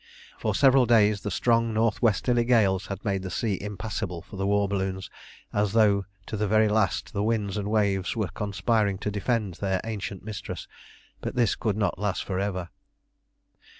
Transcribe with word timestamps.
For 0.39 0.55
several 0.55 0.87
days 0.87 1.31
strong 1.31 1.75
north 1.75 2.01
westerly 2.01 2.43
gales 2.43 2.87
had 2.87 3.05
made 3.05 3.21
the 3.21 3.29
sea 3.29 3.59
impassable 3.61 4.23
for 4.23 4.35
the 4.35 4.47
war 4.47 4.67
balloons, 4.67 5.11
as 5.53 5.73
though 5.73 6.05
to 6.25 6.35
the 6.35 6.47
very 6.47 6.67
last 6.67 7.13
the 7.13 7.21
winds 7.21 7.55
and 7.55 7.69
waves 7.69 8.15
were 8.15 8.29
conspiring 8.29 8.97
to 8.97 9.11
defend 9.11 9.53
their 9.61 9.79
ancient 9.83 10.23
mistress. 10.23 10.67
But 11.21 11.35
this 11.35 11.53
could 11.53 11.77
not 11.77 11.99
last 11.99 12.23
for 12.23 12.39
ever. 12.39 12.69